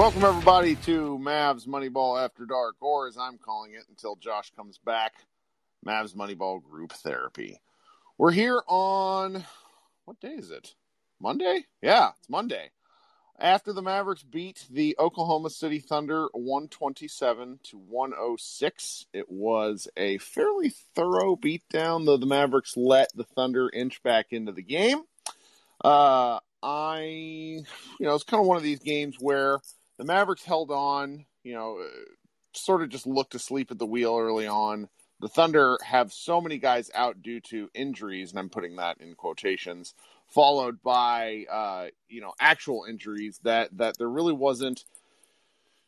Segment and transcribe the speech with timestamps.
[0.00, 4.78] Welcome, everybody, to Mavs Moneyball After Dark, or as I'm calling it until Josh comes
[4.78, 5.12] back,
[5.86, 7.60] Mavs Moneyball Group Therapy.
[8.16, 9.44] We're here on
[10.06, 10.74] what day is it?
[11.20, 11.66] Monday?
[11.82, 12.70] Yeah, it's Monday.
[13.38, 20.72] After the Mavericks beat the Oklahoma City Thunder 127 to 106, it was a fairly
[20.94, 25.02] thorough beatdown, though the Mavericks let the Thunder inch back into the game.
[25.84, 27.66] Uh, I, you
[28.00, 29.60] know, it's kind of one of these games where
[30.00, 31.88] the Mavericks held on, you know, uh,
[32.54, 34.88] sort of just looked asleep at the wheel early on.
[35.20, 39.14] The Thunder have so many guys out due to injuries, and I'm putting that in
[39.14, 39.94] quotations,
[40.26, 44.86] followed by uh, you know actual injuries that that there really wasn't,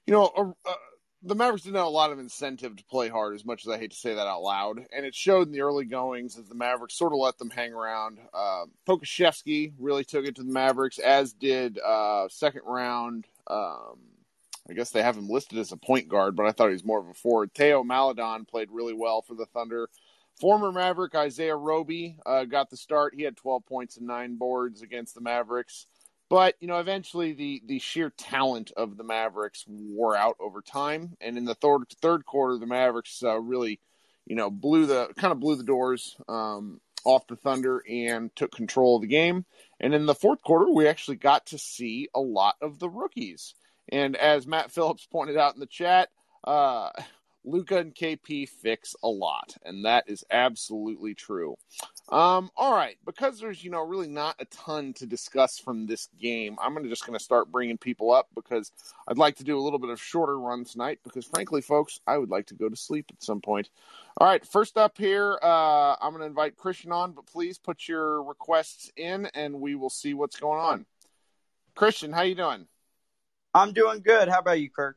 [0.06, 0.74] you know, a, a,
[1.22, 3.34] the Mavericks didn't have a lot of incentive to play hard.
[3.34, 5.62] As much as I hate to say that out loud, and it showed in the
[5.62, 8.18] early goings as the Mavericks sort of let them hang around.
[8.34, 13.98] Uh, Pokusevski really took it to the Mavericks, as did uh, second round um,
[14.68, 16.84] I guess they have him listed as a point guard, but I thought he was
[16.84, 17.52] more of a forward.
[17.54, 19.88] Theo Maledon played really well for the Thunder.
[20.40, 23.14] Former Maverick Isaiah Roby uh, got the start.
[23.14, 25.86] He had 12 points and nine boards against the Mavericks.
[26.32, 31.14] But you know, eventually the the sheer talent of the Mavericks wore out over time,
[31.20, 33.80] and in the third third quarter, the Mavericks uh, really,
[34.24, 38.50] you know, blew the kind of blew the doors um, off the Thunder and took
[38.50, 39.44] control of the game.
[39.78, 43.54] And in the fourth quarter, we actually got to see a lot of the rookies.
[43.88, 46.08] And as Matt Phillips pointed out in the chat,
[46.44, 46.90] uh,
[47.44, 51.56] Luka and KP fix a lot, and that is absolutely true.
[52.08, 56.08] Um, all right, because there's you know really not a ton to discuss from this
[56.20, 58.70] game, I'm gonna just gonna start bringing people up because
[59.08, 61.00] I'd like to do a little bit of shorter run tonight.
[61.02, 63.70] Because frankly, folks, I would like to go to sleep at some point.
[64.18, 68.22] All right, first up here, uh, I'm gonna invite Christian on, but please put your
[68.22, 70.86] requests in, and we will see what's going on.
[71.74, 72.68] Christian, how you doing?
[73.54, 74.28] I'm doing good.
[74.28, 74.96] How about you, Kirk?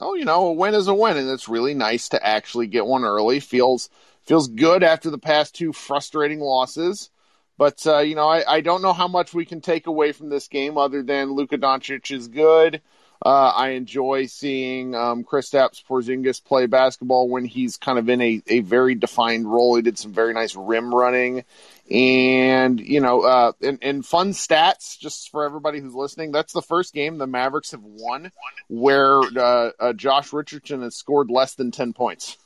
[0.00, 2.86] Oh, you know, a win is a win, and it's really nice to actually get
[2.86, 3.40] one early.
[3.40, 3.88] feels
[4.22, 7.10] feels good after the past two frustrating losses.
[7.56, 10.28] But uh, you know, I, I don't know how much we can take away from
[10.28, 12.82] this game other than Luka Doncic is good.
[13.24, 18.42] Uh, I enjoy seeing um, Kristaps Porzingis play basketball when he's kind of in a,
[18.46, 19.76] a very defined role.
[19.76, 21.44] He did some very nice rim running,
[21.90, 26.32] and you know, uh, and, and fun stats just for everybody who's listening.
[26.32, 28.30] That's the first game the Mavericks have won
[28.68, 32.36] where uh, uh Josh Richardson has scored less than ten points.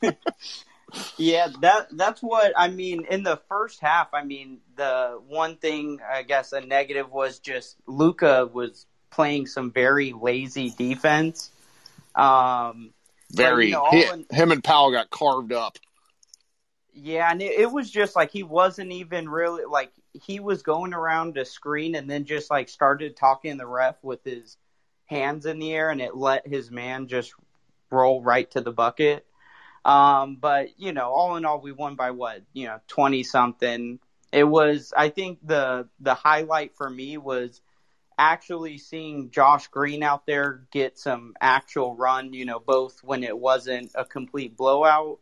[1.16, 3.06] yeah, that that's what I mean.
[3.10, 7.76] In the first half, I mean, the one thing I guess a negative was just
[7.86, 11.50] Luka was playing some very lazy defense.
[12.14, 12.92] Um,
[13.30, 13.72] very.
[13.72, 15.78] But, you know, in, him and Powell got carved up.
[16.94, 20.92] Yeah, and it, it, was just like he wasn't even really like he was going
[20.92, 24.58] around the screen and then just like started talking to the ref with his
[25.06, 27.32] hands in the air and it let his man just
[27.90, 29.24] roll right to the bucket.
[29.86, 33.98] Um, but you know, all in all, we won by what you know, twenty something.
[34.30, 37.62] It was, I think the the highlight for me was
[38.18, 43.38] actually seeing Josh Green out there get some actual run, you know, both when it
[43.38, 45.18] wasn't a complete blowout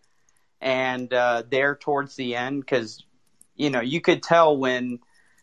[0.60, 3.04] and uh, there towards the end, because,
[3.56, 4.98] you know, you could tell when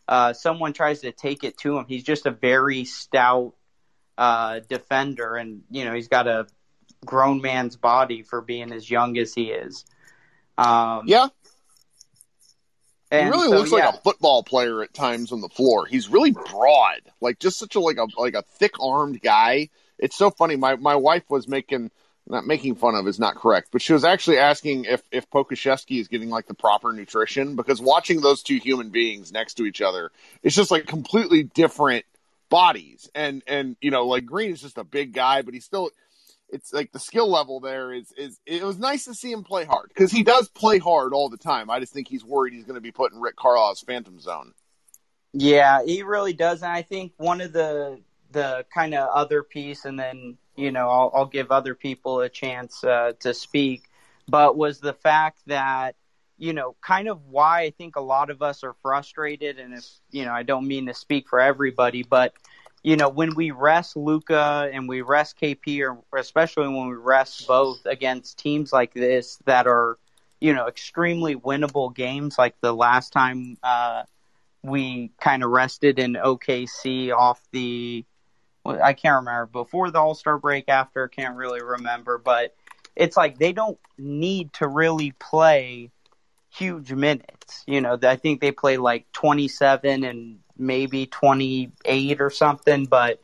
[0.08, 3.54] uh, someone tries to take it to him, he's just a very stout
[4.18, 6.48] uh, defender, and, you know, he's got a
[7.06, 9.86] grown man's body for being as young as he is.
[10.58, 11.28] Um, yeah,
[13.12, 13.86] and he really so, looks yeah.
[13.86, 15.86] like a football player at times on the floor.
[15.86, 19.70] He's really broad, like just such a like a like a thick armed guy.
[19.98, 20.56] It's so funny.
[20.56, 21.92] My my wife was making
[22.30, 26.00] not making fun of is not correct, but she was actually asking if if Pokusevski
[26.00, 29.82] is getting like the proper nutrition because watching those two human beings next to each
[29.82, 30.12] other,
[30.44, 32.06] it's just like completely different
[32.50, 33.10] bodies.
[33.16, 35.90] And and you know, like Green is just a big guy, but he's still
[36.50, 39.66] it's like the skill level there is is it was nice to see him play
[39.66, 41.70] hard because he does play hard all the time.
[41.70, 44.54] I just think he's worried he's going to be put in Rick Carlisle's phantom zone.
[45.34, 48.00] Yeah, he really does, and I think one of the
[48.32, 52.30] the kind of other piece, and then you know I'll, I'll give other people a
[52.30, 53.84] chance uh, to speak,
[54.28, 55.96] but was the fact that
[56.38, 59.86] you know kind of why I think a lot of us are frustrated, and if
[60.12, 62.34] you know I don't mean to speak for everybody, but
[62.88, 67.46] you know, when we rest Luka and we rest KP, or especially when we rest
[67.46, 69.98] both against teams like this that are,
[70.40, 74.04] you know, extremely winnable games, like the last time uh,
[74.64, 78.06] we kind of rested in OKC off the,
[78.64, 82.56] well, I can't remember before the All Star break, after can't really remember, but
[82.96, 85.92] it's like they don't need to really play
[86.56, 87.66] huge minutes.
[87.68, 93.22] You know, I think they play like 27 and maybe 28 or something, but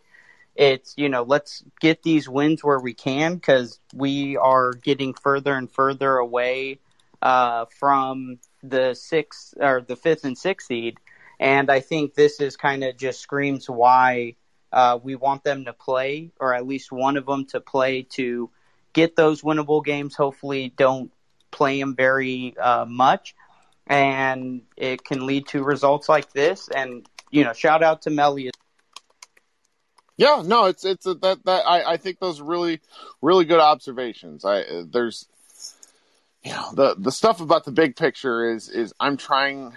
[0.55, 5.55] it's you know let's get these wins where we can because we are getting further
[5.55, 6.79] and further away
[7.23, 10.97] uh, from the sixth or the fifth and sixth seed,
[11.39, 14.35] and I think this is kind of just screams why
[14.71, 18.49] uh, we want them to play, or at least one of them to play to
[18.91, 20.15] get those winnable games.
[20.15, 21.11] Hopefully, don't
[21.51, 23.35] play them very uh, much,
[23.87, 26.67] and it can lead to results like this.
[26.69, 28.49] And you know, shout out to Melli
[30.15, 32.81] yeah, no, it's it's a, that that I I think those are really
[33.21, 34.45] really good observations.
[34.45, 35.27] I there's
[36.43, 39.73] you know the the stuff about the big picture is is I'm trying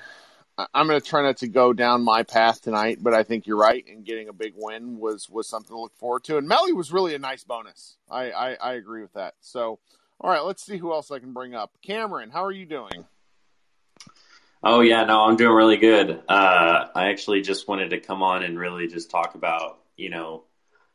[0.75, 3.59] I'm going to try not to go down my path tonight, but I think you're
[3.59, 3.85] right.
[3.89, 6.37] And getting a big win was was something to look forward to.
[6.37, 7.97] And Melli was really a nice bonus.
[8.11, 9.35] I, I I agree with that.
[9.41, 9.79] So,
[10.21, 11.73] all right, let's see who else I can bring up.
[11.83, 13.07] Cameron, how are you doing?
[14.69, 16.23] Oh yeah, no, I'm doing really good.
[16.29, 20.45] Uh, I actually just wanted to come on and really just talk about you know,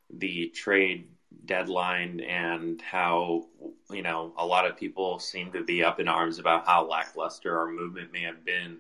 [0.10, 1.08] the trade
[1.46, 3.46] deadline and how,
[3.90, 7.58] you know, a lot of people seem to be up in arms about how lackluster
[7.58, 8.78] our movement may have been.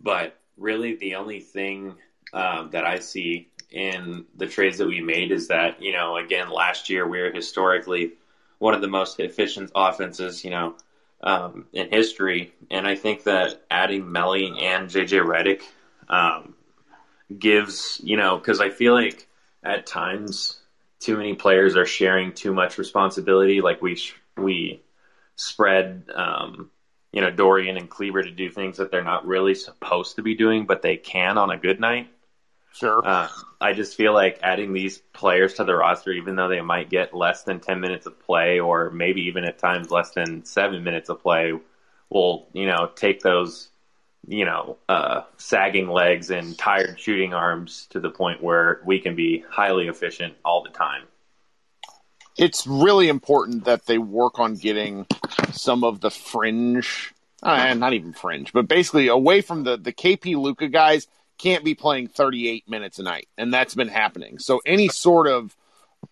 [0.00, 1.94] But really, the only thing
[2.32, 6.50] uh, that I see in the trades that we made is that, you know, again,
[6.50, 8.12] last year we were historically
[8.58, 10.76] one of the most efficient offenses, you know,
[11.22, 12.52] um, in history.
[12.70, 15.62] And I think that adding Melli and JJ Redick
[16.08, 16.54] um,
[17.38, 19.28] gives, you know, because I feel like
[19.62, 20.58] at times
[21.00, 23.60] too many players are sharing too much responsibility.
[23.60, 24.82] Like we sh- we
[25.36, 26.70] spread, um,
[27.12, 30.34] you know, Dorian and Kleber to do things that they're not really supposed to be
[30.34, 32.08] doing, but they can on a good night.
[32.74, 33.06] Sure.
[33.06, 33.28] Uh,
[33.60, 37.14] I just feel like adding these players to the roster, even though they might get
[37.14, 41.08] less than 10 minutes of play or maybe even at times less than seven minutes
[41.10, 41.52] of play,
[42.08, 43.68] will, you know, take those
[44.26, 49.16] you know, uh, sagging legs and tired shooting arms to the point where we can
[49.16, 51.04] be highly efficient all the time.
[52.38, 55.06] It's really important that they work on getting
[55.52, 60.36] some of the fringe, uh, not even fringe, but basically away from the, the KP
[60.36, 61.08] Luka guys
[61.38, 63.28] can't be playing 38 minutes a night.
[63.36, 64.38] And that's been happening.
[64.38, 65.56] So any sort of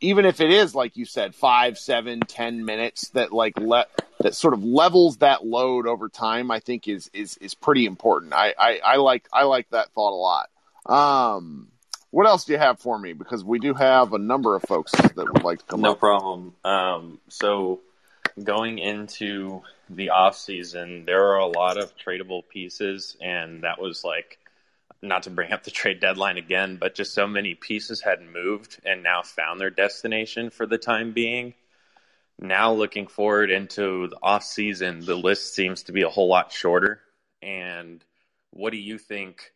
[0.00, 3.88] even if it is like you said, five, seven, ten minutes that like let
[4.20, 8.32] that sort of levels that load over time, I think is is is pretty important.
[8.32, 10.48] I, I, I like I like that thought a lot.
[10.86, 11.68] Um,
[12.10, 13.12] what else do you have for me?
[13.12, 15.80] Because we do have a number of folks that would like to come.
[15.80, 16.00] No up.
[16.00, 16.54] problem.
[16.64, 17.80] Um, so
[18.42, 24.02] going into the off season, there are a lot of tradable pieces, and that was
[24.04, 24.38] like
[25.02, 28.80] not to bring up the trade deadline again, but just so many pieces had moved
[28.84, 31.54] and now found their destination for the time being.
[32.38, 36.52] Now looking forward into the off season, the list seems to be a whole lot
[36.52, 37.00] shorter.
[37.42, 38.04] And
[38.50, 39.52] what do you think,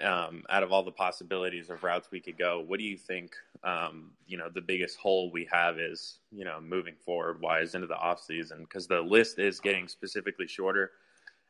[0.00, 3.34] um, out of all the possibilities of routes we could go, what do you think,
[3.62, 7.86] um, you know, the biggest hole we have is, you know, moving forward wise into
[7.86, 8.60] the off season?
[8.60, 10.92] Because the list is getting specifically shorter,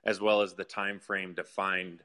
[0.04, 2.02] as well as the time frame to find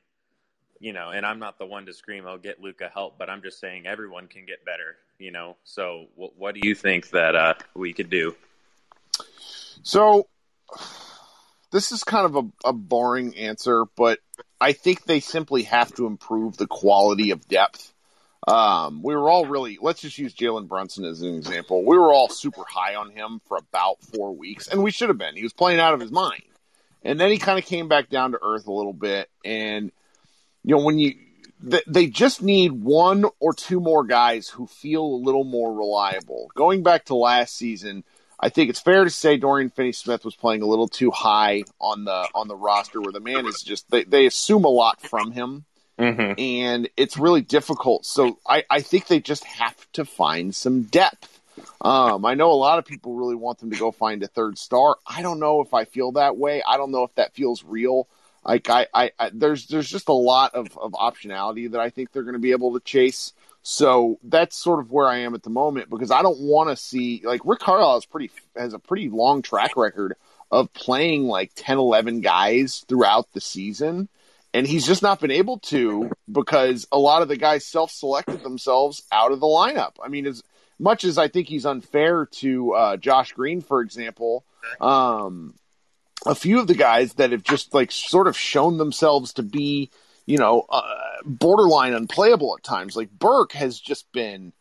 [0.79, 3.41] you know, and I'm not the one to scream, "Oh, get Luka help," but I'm
[3.41, 5.57] just saying everyone can get better, you know.
[5.63, 8.35] So, what, what do you think that uh, we could do?
[9.83, 10.27] So,
[11.71, 14.19] this is kind of a, a boring answer, but
[14.59, 17.93] I think they simply have to improve the quality of depth.
[18.47, 21.85] Um, we were all really, let's just use Jalen Brunson as an example.
[21.85, 25.17] We were all super high on him for about four weeks, and we should have
[25.17, 25.35] been.
[25.35, 26.43] He was playing out of his mind.
[27.03, 29.29] And then he kind of came back down to earth a little bit.
[29.45, 29.91] And
[30.63, 31.15] you know, when you
[31.61, 36.49] they just need one or two more guys who feel a little more reliable.
[36.55, 38.05] Going back to last season,
[38.39, 42.05] I think it's fair to say Dorian Finney-Smith was playing a little too high on
[42.05, 45.33] the on the roster, where the man is just they, they assume a lot from
[45.33, 45.65] him,
[45.97, 46.39] mm-hmm.
[46.39, 48.05] and it's really difficult.
[48.05, 51.41] So I, I think they just have to find some depth.
[51.81, 54.57] Um, I know a lot of people really want them to go find a third
[54.57, 54.95] star.
[55.05, 56.63] I don't know if I feel that way.
[56.65, 58.07] I don't know if that feels real.
[58.45, 62.11] Like I, I, I there's there's just a lot of, of optionality that I think
[62.11, 63.33] they're going to be able to chase.
[63.61, 66.75] So that's sort of where I am at the moment because I don't want to
[66.75, 70.15] see like Rick Carlisle has pretty has a pretty long track record
[70.51, 74.09] of playing like 10, 11 guys throughout the season.
[74.51, 78.41] And he's just not been able to because a lot of the guys self selected
[78.41, 79.93] themselves out of the lineup.
[80.03, 80.41] I mean, as
[80.79, 84.43] much as I think he's unfair to uh, Josh Green, for example,
[84.81, 85.53] um,
[86.25, 89.89] a few of the guys that have just like sort of shown themselves to be,
[90.25, 90.83] you know, uh,
[91.25, 92.95] borderline unplayable at times.
[92.95, 94.53] Like Burke has just been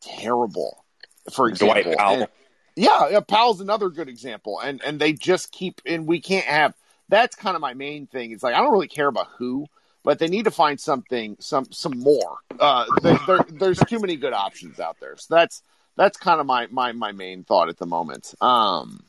[0.00, 0.84] terrible,
[1.32, 1.82] for example.
[1.82, 2.14] Dwight Powell.
[2.14, 2.28] And,
[2.76, 6.74] yeah, yeah, Powell's another good example, and and they just keep and we can't have.
[7.08, 8.30] That's kind of my main thing.
[8.30, 9.66] It's like I don't really care about who,
[10.04, 12.38] but they need to find something, some some more.
[12.58, 13.16] Uh, they,
[13.50, 15.16] there's too many good options out there.
[15.16, 15.62] So that's
[15.96, 18.32] that's kind of my my my main thought at the moment.
[18.40, 19.02] Um,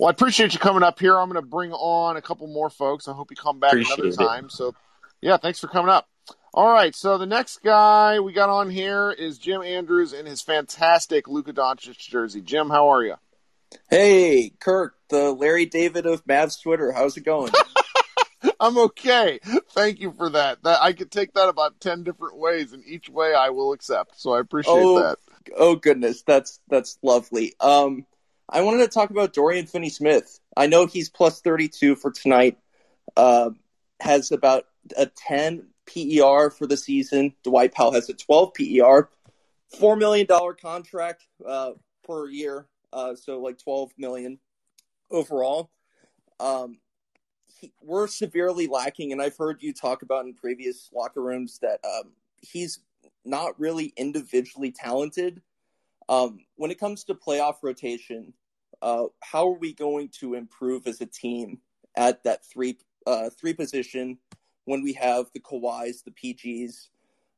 [0.00, 1.16] well, I appreciate you coming up here.
[1.18, 3.06] I'm going to bring on a couple more folks.
[3.06, 4.16] I hope you come back Appreciate another it.
[4.16, 4.48] time.
[4.48, 4.74] So,
[5.20, 6.08] yeah, thanks for coming up.
[6.54, 10.40] All right, so the next guy we got on here is Jim Andrews in his
[10.42, 12.40] fantastic Luka Doncic jersey.
[12.40, 13.14] Jim, how are you?
[13.90, 16.90] Hey, Kirk, the Larry David of Mavs Twitter.
[16.92, 17.52] How's it going?
[18.60, 19.38] I'm okay.
[19.70, 20.62] Thank you for that.
[20.64, 24.18] That I could take that about ten different ways, and each way I will accept.
[24.20, 25.00] So I appreciate Oh.
[25.00, 25.18] that.
[25.56, 27.54] oh goodness, that's that's lovely.
[27.60, 28.06] Um,
[28.52, 30.40] I wanted to talk about Dorian Finney-Smith.
[30.56, 32.58] I know he's plus 32 for tonight.
[33.16, 33.50] Uh,
[34.00, 34.66] has about
[34.96, 37.34] a 10 PER for the season.
[37.44, 39.08] Dwight Powell has a 12 PER.
[39.78, 41.72] Four million dollar contract uh,
[42.04, 44.40] per year, uh, so like 12 million
[45.12, 45.70] overall.
[46.40, 46.78] Um,
[47.46, 51.78] he, we're severely lacking, and I've heard you talk about in previous locker rooms that
[51.84, 52.80] um, he's
[53.24, 55.40] not really individually talented.
[56.10, 58.34] Um, when it comes to playoff rotation,
[58.82, 61.60] uh, how are we going to improve as a team
[61.96, 64.18] at that three uh, three position
[64.64, 66.88] when we have the Kawhis, the PGs,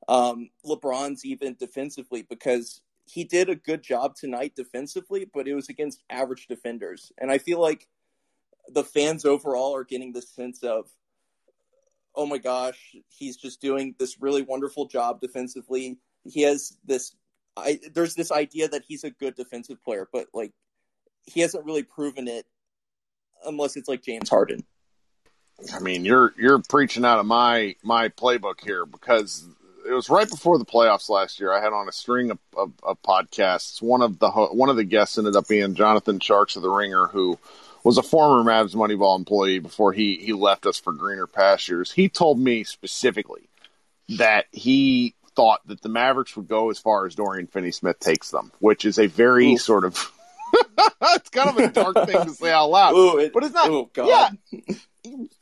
[0.08, 2.22] um, LeBron's even defensively?
[2.22, 7.30] Because he did a good job tonight defensively, but it was against average defenders, and
[7.30, 7.86] I feel like
[8.68, 10.88] the fans overall are getting the sense of
[12.14, 15.98] oh my gosh, he's just doing this really wonderful job defensively.
[16.24, 17.16] He has this
[17.56, 20.52] I there's this idea that he's a good defensive player, but like
[21.24, 22.46] he hasn't really proven it
[23.44, 24.64] unless it's like James Harden.
[25.74, 29.46] I mean, you're you're preaching out of my my playbook here because
[29.86, 31.52] it was right before the playoffs last year.
[31.52, 33.82] I had on a string of, of, of podcasts.
[33.82, 37.08] One of the one of the guests ended up being Jonathan Tjarks of the Ringer,
[37.08, 37.38] who
[37.84, 41.92] was a former Mavs Moneyball employee before he he left us for greener pastures.
[41.92, 43.48] He told me specifically
[44.08, 48.52] that he thought that the Mavericks would go as far as Dorian Finney-Smith takes them,
[48.58, 49.58] which is a very Ooh.
[49.58, 50.12] sort of
[51.02, 52.92] it's kind of a dark thing to say out loud.
[52.94, 54.36] Ooh, it- But it's not- Oh god.
[54.44, 54.74] yeah.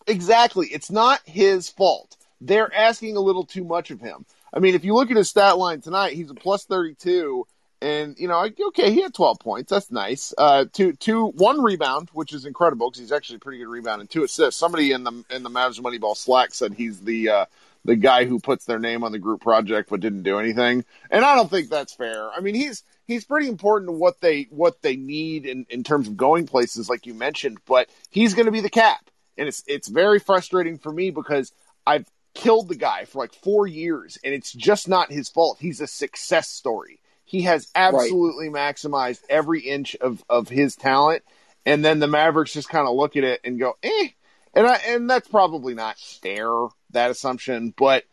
[0.06, 0.66] Exactly.
[0.68, 2.16] It's not his fault.
[2.40, 4.24] They're asking a little too much of him.
[4.52, 7.46] I mean, if you look at his stat line tonight, he's a plus 32
[7.82, 9.70] and you know, okay, he had 12 points.
[9.70, 10.34] That's nice.
[10.36, 14.00] Uh two two one rebound, which is incredible because he's actually a pretty good rebound
[14.00, 14.58] and two assists.
[14.58, 17.44] Somebody in the in the Mavs Moneyball Slack said he's the uh
[17.84, 20.84] the guy who puts their name on the group project but didn't do anything.
[21.10, 22.30] And I don't think that's fair.
[22.30, 26.08] I mean, he's he's pretty important to what they what they need in in terms
[26.08, 29.10] of going places like you mentioned, but he's going to be the cap
[29.40, 31.52] and it's it's very frustrating for me because
[31.86, 35.56] I've killed the guy for like four years, and it's just not his fault.
[35.58, 37.00] He's a success story.
[37.24, 41.24] He has absolutely maximized every inch of of his talent,
[41.64, 44.08] and then the Mavericks just kind of look at it and go, eh.
[44.54, 46.50] And I and that's probably not fair
[46.90, 48.04] that assumption, but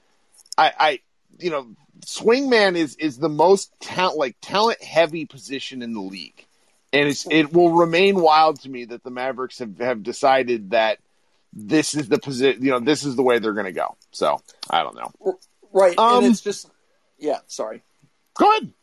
[0.58, 1.00] I, I
[1.39, 1.67] you know,
[2.06, 6.46] swingman is is the most talent like talent heavy position in the league
[6.94, 11.00] and it's, it will remain wild to me that the Mavericks have, have decided that
[11.53, 13.96] this is the position, you know, this is the way they're going to go.
[14.12, 15.38] So I don't know.
[15.74, 15.98] Right.
[15.98, 16.70] Um, and it's just
[17.20, 17.82] yeah, sorry.
[18.36, 18.74] Go ahead.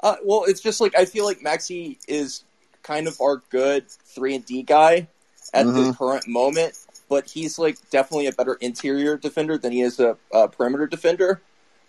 [0.00, 2.44] Uh, well, it's just like I feel like Maxi is
[2.82, 5.08] kind of our good three and D guy
[5.54, 5.96] at the Mhm.
[5.96, 6.76] current moment,
[7.08, 11.40] but he's like definitely a better interior defender than he is a, a perimeter defender.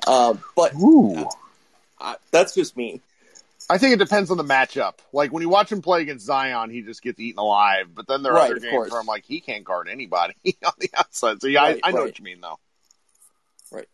[0.05, 0.73] Um, but
[1.99, 3.01] uh, that's just me.
[3.69, 4.99] I think it depends on the matchup.
[5.11, 7.87] Like when you watch him play against Zion, he just gets eaten alive.
[7.93, 8.91] But then there are Right, other games course.
[8.91, 11.41] where I'm like, he can't guard anybody on the outside.
[11.41, 12.59] So yeah, Right, I, I know what you mean though.
[13.71, 13.87] Right.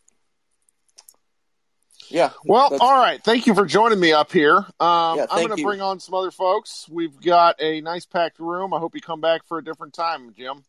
[2.10, 2.32] Yeah.
[2.46, 3.24] Well, that's- all right.
[3.24, 4.58] Thank you for joining me up here.
[4.58, 6.88] Um, I'm going to bring on some other folks.
[6.88, 8.74] We've got a nice packed room.
[8.74, 10.64] I hope you come back for a different time, Jim.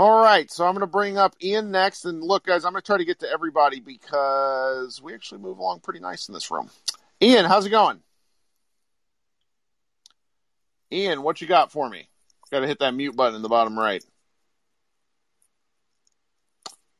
[0.00, 0.50] All right.
[0.50, 2.06] So I'm going to bring up Ian next.
[2.06, 5.58] And look, guys, I'm going to try to get to everybody because we actually move
[5.58, 6.70] along pretty nice in this room.
[7.20, 8.00] Ian, how's it going?
[10.90, 12.08] Ian, what you got for me?
[12.50, 14.02] Got to hit that mute button in the bottom right.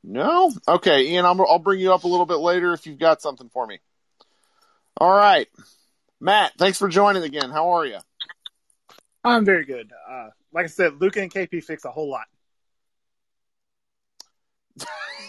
[0.05, 0.53] No?
[0.69, 3.49] Okay, Ian, I'm, I'll bring you up a little bit later if you've got something
[3.49, 3.79] for me.
[4.99, 5.49] All right.
[6.21, 7.49] Matt, thanks for joining again.
[7.49, 7.97] How are you?
[9.25, 9.91] I'm very good.
[10.07, 12.27] Uh, like I said, Luka and KP fix a whole lot.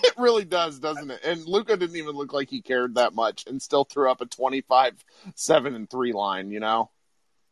[0.11, 1.21] It really does, doesn't it?
[1.23, 4.25] And Luka didn't even look like he cared that much and still threw up a
[4.25, 4.93] 25
[5.35, 6.89] 7 and 3 line, you know?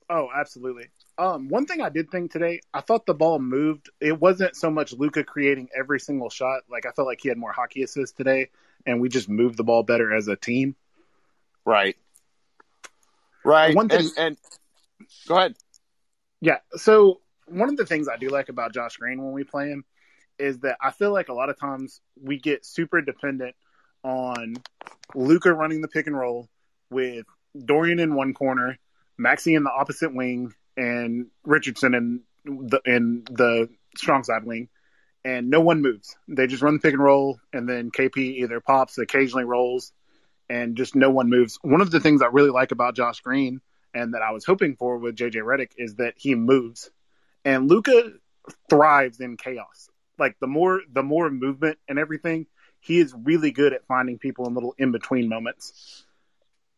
[0.09, 0.89] Oh, absolutely.
[1.17, 3.89] Um, one thing I did think today, I thought the ball moved.
[3.99, 6.61] It wasn't so much Luka creating every single shot.
[6.69, 8.49] Like I felt like he had more hockey assists today,
[8.85, 10.75] and we just moved the ball better as a team.
[11.65, 11.97] Right.
[13.43, 13.75] Right.
[13.75, 14.37] One thing- and, and
[15.27, 15.55] go ahead.
[16.41, 16.57] Yeah.
[16.75, 19.83] So one of the things I do like about Josh Green when we play him
[20.39, 23.55] is that I feel like a lot of times we get super dependent
[24.03, 24.55] on
[25.13, 26.47] Luka running the pick and roll
[26.89, 27.25] with
[27.57, 28.77] Dorian in one corner,
[29.19, 34.69] Maxi in the opposite wing, and Richardson in the in the strong side wing,
[35.25, 36.15] and no one moves.
[36.27, 39.91] They just run the pick and roll, and then KP either pops, occasionally rolls,
[40.49, 41.59] and just no one moves.
[41.61, 43.61] One of the things I really like about Josh Green
[43.93, 46.89] and that I was hoping for with JJ Redick is that he moves,
[47.43, 48.11] and Luka
[48.69, 49.88] thrives in chaos.
[50.19, 52.47] Like the more the more movement and everything,
[52.79, 56.05] he is really good at finding people in little in between moments.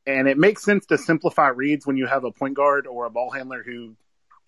[0.06, 3.12] And it makes sense to simplify reads when you have a point guard or a
[3.12, 3.96] ball handler who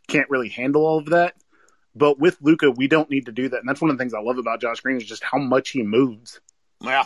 [0.08, 1.36] can't really handle all of that.
[1.96, 3.60] But with Luka, we don't need to do that.
[3.60, 5.70] And that's one of the things I love about Josh Green is just how much
[5.70, 6.40] he moves.
[6.82, 7.04] Yeah.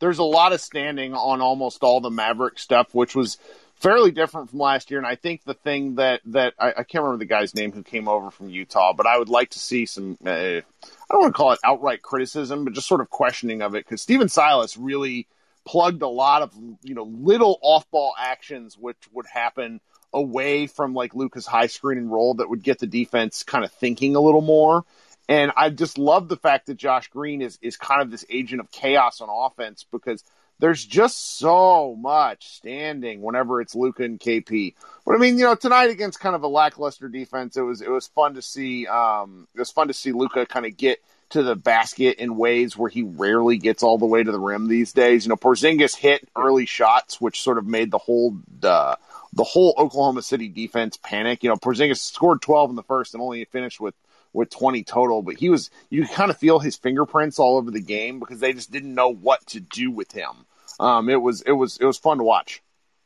[0.00, 3.38] There's a lot of standing on almost all the Maverick stuff, which was
[3.76, 4.98] fairly different from last year.
[4.98, 7.82] And I think the thing that, that I, I can't remember the guy's name who
[7.82, 10.62] came over from Utah, but I would like to see some, uh, I
[11.10, 14.02] don't want to call it outright criticism, but just sort of questioning of it because
[14.02, 15.28] Stephen Silas really
[15.64, 19.80] plugged a lot of, you know, little off ball actions which would happen
[20.12, 23.72] away from like Luka's high screen and roll that would get the defense kind of
[23.72, 24.84] thinking a little more.
[25.28, 28.60] And I just love the fact that Josh Green is is kind of this agent
[28.60, 30.22] of chaos on offense because
[30.58, 34.74] there's just so much standing whenever it's Luka and KP.
[35.04, 37.90] But I mean, you know, tonight against kind of a lackluster defense, it was it
[37.90, 38.86] was fun to see.
[38.86, 42.76] Um, it was fun to see Luka kind of get to the basket in ways
[42.76, 45.24] where he rarely gets all the way to the rim these days.
[45.24, 48.96] You know, Porzingis hit early shots, which sort of made the whole uh,
[49.32, 51.42] the whole Oklahoma City defense panic.
[51.42, 53.94] You know, Porzingis scored 12 in the first and only finished with
[54.36, 57.80] with 20 total, but he was you kind of feel his fingerprints all over the
[57.80, 60.46] game because they just didn't know what to do with him.
[60.78, 62.62] Um, it was it was it was fun to watch.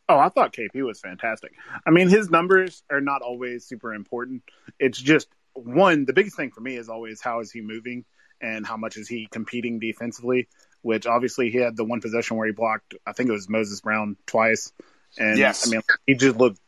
[0.09, 1.53] Oh, I thought KP was fantastic.
[1.87, 4.43] I mean, his numbers are not always super important.
[4.81, 6.05] It's just one.
[6.05, 8.05] The biggest thing for me is always how is he moving
[8.41, 10.49] and how much is he competing defensively.
[10.83, 12.95] Which obviously he had the one possession where he blocked.
[13.07, 14.73] I think it was Moses Brown twice.
[15.17, 15.69] And yes.
[15.69, 16.59] I mean, he just looked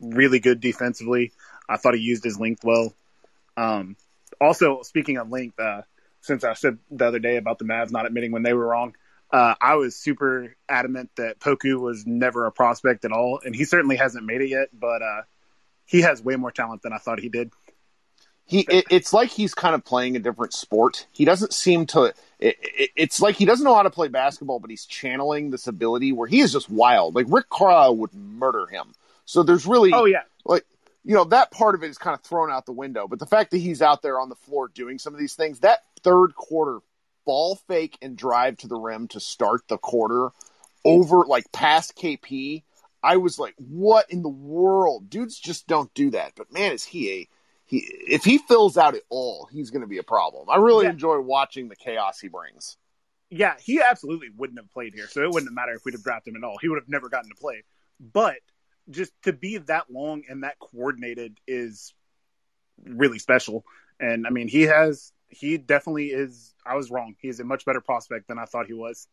[0.00, 1.32] really good defensively.
[1.68, 2.94] I thought he used his length well.
[3.56, 3.96] Um,
[4.40, 5.82] also, speaking of length, uh,
[6.20, 8.94] since I said the other day about the Mavs not admitting when they were wrong,
[9.30, 13.64] uh, I was super adamant that Poku was never a prospect at all, and he
[13.64, 14.68] certainly hasn't made it yet.
[14.72, 15.22] But uh,
[15.84, 17.50] he has way more talent than I thought he did.
[18.44, 21.06] He, it, it's like he's kind of playing a different sport.
[21.12, 22.14] He doesn't seem to.
[22.38, 25.66] It, it, it's like he doesn't know how to play basketball, but he's channeling this
[25.66, 27.14] ability where he is just wild.
[27.14, 28.94] Like Rick Carlisle would murder him.
[29.26, 30.64] So there's really, oh yeah, like
[31.08, 33.08] you know that part of it is kind of thrown out the window.
[33.08, 35.60] But the fact that he's out there on the floor doing some of these things,
[35.60, 36.80] that third quarter
[37.24, 40.28] ball fake and drive to the rim to start the quarter
[40.84, 42.62] over like past KP,
[43.02, 45.08] I was like, what in the world?
[45.08, 46.32] Dudes just don't do that.
[46.36, 47.28] But man, is he a
[47.64, 50.50] he if he fills out at all, he's going to be a problem.
[50.50, 50.90] I really Yeah.
[50.90, 52.76] enjoy watching the chaos he brings.
[53.30, 56.02] yeah, he absolutely wouldn't have played here, so it wouldn't have mattered if we'd have
[56.04, 56.58] drafted him at all.
[56.60, 57.62] He would have never gotten to play.
[58.00, 58.38] But
[58.90, 61.94] just to be that long and that coordinated is
[62.84, 63.64] really special.
[64.00, 66.54] And I mean, he has he definitely is.
[66.64, 67.14] I was wrong.
[67.20, 69.08] He's a much better prospect than I thought he was.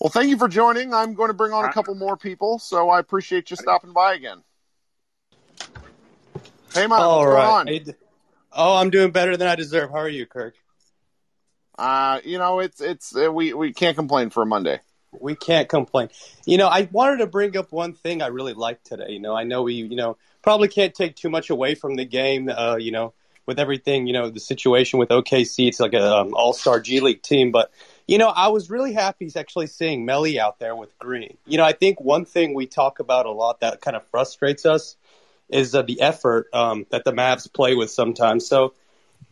[0.00, 0.94] Well, thank you for joining.
[0.94, 4.14] I'm going to bring on a couple more people, so I appreciate you stopping by
[4.14, 4.42] again.
[6.72, 7.66] Hey, man, All what's on?
[7.66, 7.84] Hey,
[8.52, 9.90] Oh, I'm doing better than I deserve.
[9.90, 10.54] How are you, Kirk?
[11.78, 14.80] Uh, you know, it's it's uh, we we can't complain for a Monday.
[15.12, 16.08] We can't complain.
[16.46, 19.10] You know, I wanted to bring up one thing I really liked today.
[19.10, 22.04] You know, I know we, you know, probably can't take too much away from the
[22.04, 22.48] game.
[22.48, 23.12] Uh, you know,
[23.46, 27.22] with everything, you know, the situation with OKC, it's like an um, all-star G League
[27.22, 27.50] team.
[27.50, 27.72] But
[28.06, 31.36] you know, I was really happy actually seeing Melli out there with Green.
[31.46, 34.66] You know, I think one thing we talk about a lot that kind of frustrates
[34.66, 34.96] us
[35.48, 38.46] is uh, the effort um, that the Mavs play with sometimes.
[38.46, 38.74] So,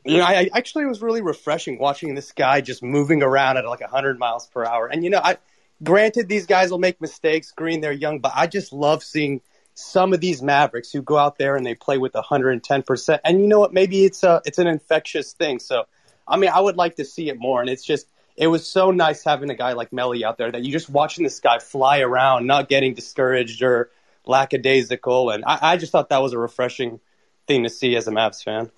[0.04, 3.66] you know, I, I actually was really refreshing watching this guy just moving around at
[3.66, 4.86] like 100 miles per hour.
[4.86, 5.38] And you know, I
[5.82, 9.40] granted these guys will make mistakes, Green, they're young, but I just love seeing
[9.74, 13.20] some of these Mavericks who go out there and they play with 110%.
[13.24, 13.72] And you know what?
[13.72, 15.60] Maybe it's a it's an infectious thing.
[15.60, 15.84] So,
[16.26, 17.60] I mean, I would like to see it more.
[17.60, 20.64] And it's just it was so nice having a guy like Melli out there that
[20.64, 23.90] you're just watching this guy fly around, not getting discouraged or
[24.26, 25.30] lackadaisical.
[25.30, 27.00] And I, I just thought that was a refreshing
[27.46, 28.70] thing to see as a Mavs fan.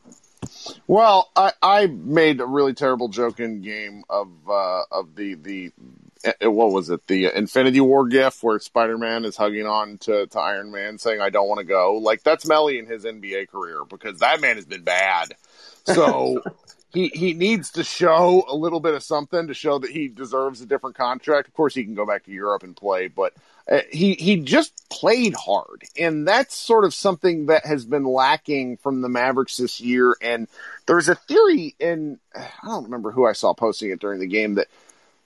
[0.87, 5.73] Well, I, I made a really terrible joke in game of uh, of the the
[6.25, 9.67] Uh, uh, what was it the uh, Infinity War gif where Spider Man is hugging
[9.67, 12.87] on to, to Iron Man saying I don't want to go like that's Melli in
[12.87, 15.35] his NBA career because that man has been bad.
[15.85, 16.43] So
[16.93, 20.61] he he needs to show a little bit of something to show that he deserves
[20.61, 21.49] a different contract.
[21.49, 23.33] Of course, he can go back to Europe and play, but
[23.71, 28.77] uh, he he just played hard, and that's sort of something that has been lacking
[28.79, 30.17] from the Mavericks this year.
[30.21, 30.49] And
[30.87, 34.55] there's a theory, in I don't remember who I saw posting it during the game
[34.57, 34.67] that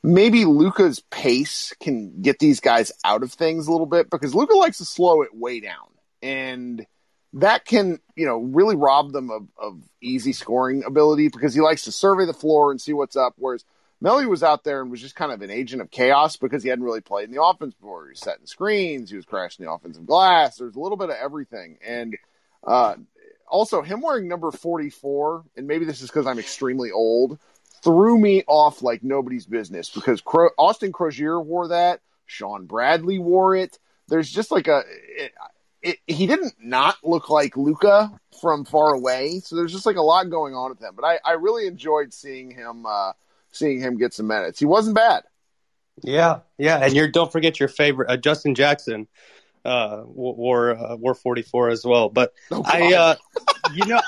[0.04, 4.54] maybe Luka's pace can get these guys out of things a little bit because Luka
[4.54, 5.88] likes to slow it way down,
[6.22, 6.86] and
[7.32, 11.84] that can, you know, really rob them of, of easy scoring ability because he likes
[11.84, 13.34] to survey the floor and see what's up.
[13.38, 13.64] Whereas
[14.02, 16.68] Melli was out there and was just kind of an agent of chaos because he
[16.68, 18.04] hadn't really played in the offense before.
[18.04, 20.58] He was setting screens, he was crashing the offensive glass.
[20.58, 21.78] There's a little bit of everything.
[21.84, 22.16] And
[22.62, 22.96] uh,
[23.48, 27.38] also, him wearing number 44, and maybe this is because I'm extremely old,
[27.84, 32.00] threw me off like nobody's business because Cro- Austin Croshere wore that.
[32.26, 33.78] Shawn Bradley wore it.
[34.08, 34.82] There's just like a.
[34.88, 35.32] It,
[35.82, 39.40] it, he didn't not look like Luka from far away.
[39.40, 40.94] So there's just like a lot going on with him.
[40.96, 43.12] But I, I really enjoyed seeing him uh,
[43.52, 44.58] seeing him get some minutes.
[44.58, 45.24] He wasn't bad.
[46.02, 49.06] Yeah, yeah, and you don't forget your favorite uh, Justin Jackson
[49.64, 52.08] uh, wore uh, wore 44 as well.
[52.08, 53.14] But oh, I, uh,
[53.74, 54.00] you know,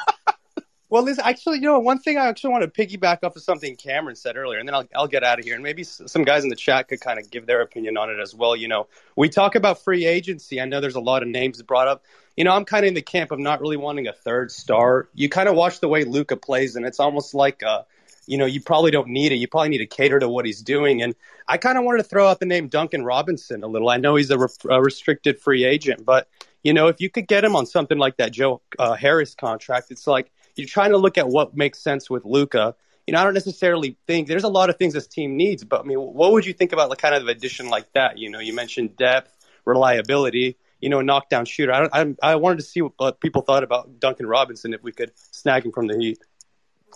[0.97, 3.77] well, listen, actually, you know, one thing I actually want to piggyback off of something
[3.77, 5.53] Cameron said earlier, and then I'll, I'll get out of here.
[5.53, 8.19] And maybe some guys in the chat could kind of give their opinion on it
[8.19, 8.57] as well.
[8.57, 10.59] You know, we talk about free agency.
[10.59, 12.03] I know there's a lot of names brought up.
[12.35, 15.07] You know, I'm kind of in the camp of not really wanting a third star.
[15.13, 17.83] You kind of watch the way Luka plays, and it's almost like, uh,
[18.27, 19.35] you know, you probably don't need it.
[19.35, 21.03] You probably need to cater to what he's doing.
[21.03, 21.15] And
[21.47, 23.91] I kind of wanted to throw out the name Duncan Robinson a little.
[23.91, 26.27] I know he's a, re- a restricted free agent, but,
[26.63, 29.91] you know, if you could get him on something like that Joe uh, Harris contract,
[29.91, 32.75] it's like, you're trying to look at what makes sense with Luka.
[33.07, 35.81] You know, I don't necessarily think there's a lot of things this team needs, but
[35.81, 38.19] I mean, what would you think about like kind of addition like that?
[38.19, 39.33] You know, you mentioned depth,
[39.65, 41.73] reliability, you know, a knockdown shooter.
[41.73, 45.13] I, I, I wanted to see what people thought about Duncan Robinson if we could
[45.15, 46.19] snag him from the Heat.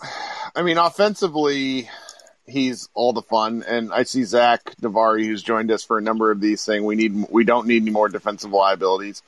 [0.55, 1.89] I mean, offensively,
[2.45, 3.63] he's all the fun.
[3.65, 6.95] And I see Zach Davari, who's joined us for a number of these, saying we
[6.95, 9.23] need we don't need any more defensive liabilities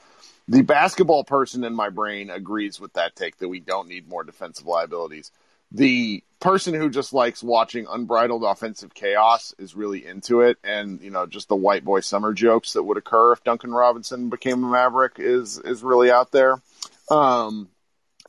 [0.48, 4.24] the basketball person in my brain agrees with that take that we don't need more
[4.24, 5.32] defensive liabilities.
[5.72, 11.10] The person who just likes watching unbridled offensive chaos is really into it, and you
[11.10, 14.68] know, just the white boy summer jokes that would occur if Duncan Robinson became a
[14.68, 16.62] Maverick is is really out there.
[17.10, 17.70] Um,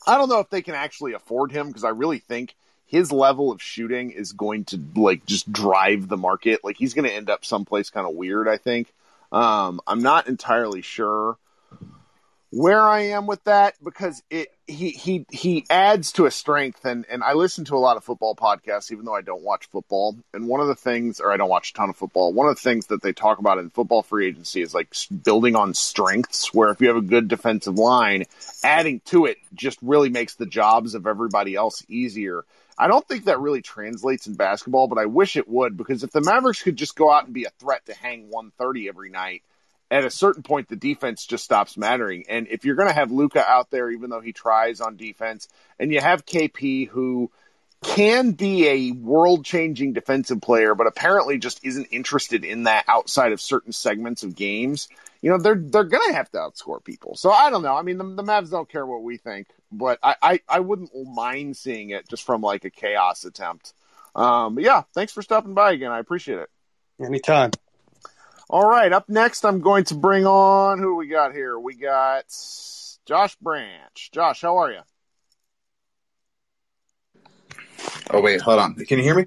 [0.07, 2.55] I don't know if they can actually afford him because I really think
[2.87, 6.62] his level of shooting is going to like just drive the market.
[6.62, 8.48] Like he's going to end up someplace kind of weird.
[8.48, 8.92] I think.
[9.33, 11.37] Um, I'm not entirely sure
[12.54, 17.04] where I am with that because it he he he adds to a strength and
[17.10, 20.16] and I listen to a lot of football podcasts even though I don't watch football
[20.32, 22.54] and one of the things or I don't watch a ton of football one of
[22.54, 26.54] the things that they talk about in football free agency is like building on strengths
[26.54, 28.24] where if you have a good defensive line
[28.62, 32.44] adding to it just really makes the jobs of everybody else easier.
[32.78, 36.12] I don't think that really translates in basketball but I wish it would because if
[36.12, 39.42] the Mavericks could just go out and be a threat to hang 130 every night
[39.94, 42.24] at a certain point, the defense just stops mattering.
[42.28, 45.46] And if you're going to have Luka out there, even though he tries on defense,
[45.78, 47.30] and you have KP who
[47.85, 53.30] can be a world changing defensive player, but apparently just isn't interested in that outside
[53.30, 54.88] of certain segments of games,
[55.22, 57.14] you know, they're, they're going to have to outscore people.
[57.14, 57.76] So I don't know.
[57.76, 60.90] I mean, the, the Mavs don't care what we think, but I, I, I wouldn't
[60.92, 63.72] mind seeing it just from like a chaos attempt.
[64.16, 65.92] Um, but yeah, thanks for stopping by again.
[65.92, 66.50] I appreciate it.
[67.00, 67.52] Anytime.
[68.54, 71.58] All right, up next, I'm going to bring on who we got here.
[71.58, 72.26] We got
[73.04, 74.10] Josh Branch.
[74.12, 74.78] Josh, how are you?
[78.12, 78.76] Oh wait, hold on.
[78.76, 79.26] Can you hear me?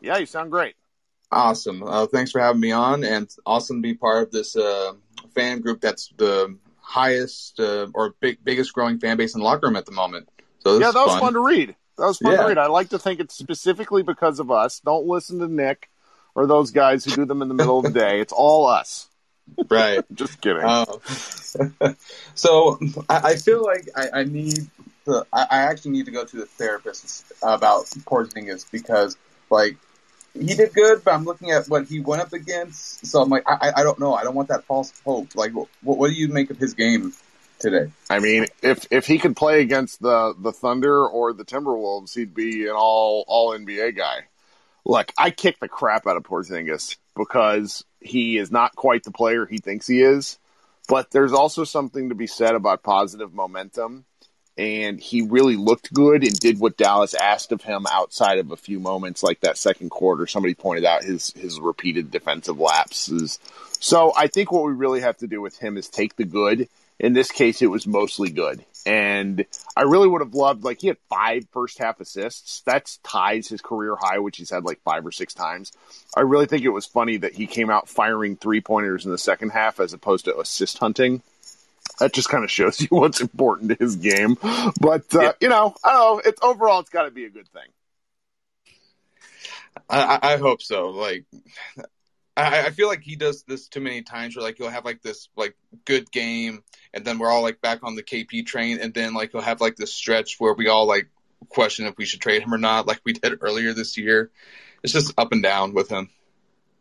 [0.00, 0.74] Yeah, you sound great.
[1.30, 1.82] Awesome.
[1.82, 4.94] Uh, thanks for having me on, and awesome to be part of this uh,
[5.34, 9.66] fan group that's the highest uh, or big, biggest growing fan base in the locker
[9.66, 10.30] room at the moment.
[10.60, 11.20] So yeah, that was fun.
[11.20, 11.76] fun to read.
[11.98, 12.40] That was fun Yeah.
[12.40, 12.56] to read.
[12.56, 14.80] I like to think it's specifically because of us.
[14.80, 15.90] Don't listen to Nick
[16.34, 18.20] or those guys who do them in the middle of the day.
[18.20, 19.08] It's all us.
[19.68, 20.04] right.
[20.14, 20.62] Just kidding.
[20.62, 20.84] Uh,
[22.34, 24.66] so I, I feel like I, I need
[25.04, 29.16] to, I, I actually need to go to the therapist about Porzingis because
[29.50, 29.76] like
[30.34, 33.04] he did good, but I'm looking at what he went up against.
[33.06, 34.14] So I'm like, I, I- I don't know.
[34.14, 35.34] I don't want that false hope.
[35.34, 37.12] Like, what, what do you make of his game
[37.58, 37.90] today?
[38.08, 42.34] I mean, if if he could play against the the Thunder or the Timberwolves, he'd
[42.34, 44.26] be an all all NBA guy.
[44.84, 49.46] Look, I kick the crap out of Porzingis because he is not quite the player
[49.46, 50.38] he thinks he is.
[50.88, 54.04] But there's also something to be said about positive momentum.
[54.58, 58.56] And he really looked good and did what Dallas asked of him outside of a
[58.56, 60.26] few moments like that second quarter.
[60.26, 63.38] Somebody pointed out his his repeated defensive lapses.
[63.80, 66.68] So I think what we really have to do with him is take the good.
[66.98, 68.62] In this case, it was mostly good.
[68.84, 69.44] And
[69.76, 72.62] I really would have loved, like, he had five first half assists.
[72.62, 75.72] That's ties his career high, which he's had like five or six times.
[76.16, 79.18] I really think it was funny that he came out firing three pointers in the
[79.18, 81.22] second half as opposed to assist hunting.
[81.98, 84.36] That just kind of shows you what's important to his game.
[84.80, 85.32] But, uh, yeah.
[85.40, 86.22] you know, I don't know.
[86.24, 87.68] It's overall, it's got to be a good thing.
[89.88, 90.90] I, I hope so.
[90.90, 91.24] Like,
[92.36, 95.02] I, I feel like he does this too many times where like he'll have like
[95.02, 96.62] this like good game
[96.94, 99.60] and then we're all like back on the KP train and then like he'll have
[99.60, 101.08] like this stretch where we all like
[101.48, 104.30] question if we should trade him or not like we did earlier this year.
[104.82, 106.10] It's just up and down with him.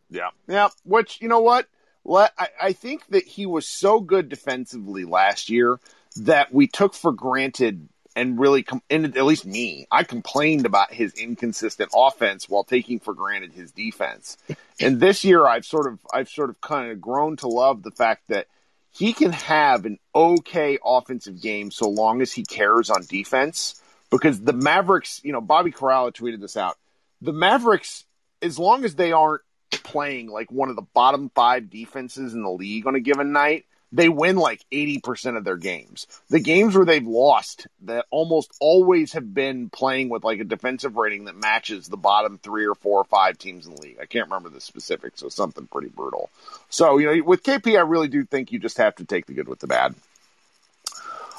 [0.10, 0.30] Yeah.
[0.48, 0.70] Yeah.
[0.84, 1.68] Which you know what?
[2.04, 5.80] Let I, I think that he was so good defensively last year
[6.18, 10.94] that we took for granted and really, com- and at least me, I complained about
[10.94, 14.38] his inconsistent offense while taking for granted his defense.
[14.80, 17.92] And this year, I've sort of, I've sort of kind of grown to love the
[17.92, 18.48] fact that
[18.92, 23.82] he can have an okay offensive game so long as he cares on defense.
[24.10, 26.78] Because the Mavericks, you know, Bobby Karalla tweeted this out.
[27.22, 28.04] The Mavericks,
[28.42, 32.52] as long as they aren't playing like one of the bottom five defenses in the
[32.52, 36.08] league on a given night, they win like 80% of their games.
[36.30, 40.96] The games where they've lost that almost always have been playing with like a defensive
[40.96, 43.98] rating that matches the bottom three or four or five teams in the league.
[44.02, 46.30] I can't remember the specifics, so something pretty brutal.
[46.70, 49.34] So, you know, with KP, I really do think you just have to take the
[49.34, 49.94] good with the bad.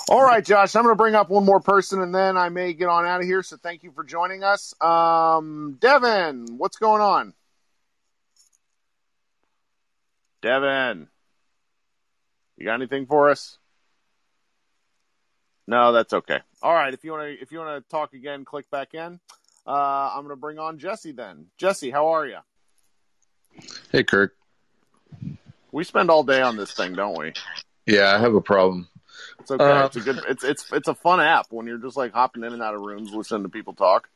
[0.09, 2.73] All right, Josh, I'm going to bring up one more person and then I may
[2.75, 3.43] get on out of here.
[3.43, 4.75] So thank you for joining us.
[4.81, 7.35] Um, Devin, what's going on?
[10.43, 11.09] Devin.
[12.63, 13.59] You got anything for us?
[15.67, 16.39] No, that's okay.
[16.63, 19.19] All right, if you want to if you want to talk again, click back in.
[19.67, 21.47] Uh, I'm going to bring on Jesse then.
[21.57, 22.39] Jesse, how are you?
[23.91, 24.37] Hey, Kirk.
[25.73, 27.33] We spend all day on this thing, don't we?
[27.87, 28.87] Yeah, I have a problem.
[29.41, 29.65] It's okay.
[29.65, 30.21] Uh, it's a good.
[30.29, 32.81] It's it's it's a fun app when you're just like hopping in and out of
[32.81, 34.09] rooms, listening to people talk.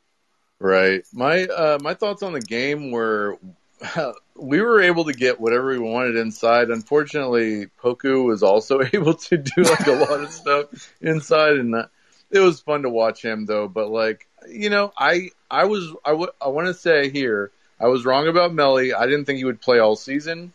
[0.60, 1.02] Right.
[1.12, 3.38] My uh, my thoughts on the game were
[4.36, 6.70] we were able to get whatever we wanted inside.
[6.70, 11.90] Unfortunately, Poku was also able to do like a lot of stuff inside, and that,
[12.30, 13.68] it was fun to watch him though.
[13.68, 17.88] But like you know, I I was I, w- I want to say here I
[17.88, 18.94] was wrong about Melli.
[18.94, 20.52] I didn't think he would play all season,